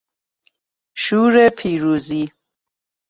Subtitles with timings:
[0.95, 2.31] شور پیروزی